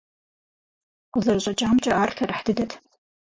Къызэрыщӏэкӏамкӏэ, 1.11 1.91
ар 2.01 2.09
лъэрыхь 2.15 2.43
дыдэт. 2.45 2.71